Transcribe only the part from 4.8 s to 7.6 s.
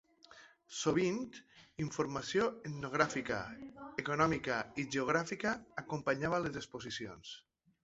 i geogràfica acompanyava les exposicions.